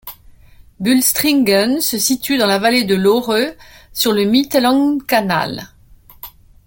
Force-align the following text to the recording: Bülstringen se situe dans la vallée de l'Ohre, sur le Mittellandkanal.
Bülstringen 0.79 1.79
se 1.79 1.99
situe 1.99 2.39
dans 2.39 2.47
la 2.47 2.57
vallée 2.57 2.85
de 2.85 2.95
l'Ohre, 2.95 3.51
sur 3.93 4.13
le 4.13 4.25
Mittellandkanal. 4.25 5.67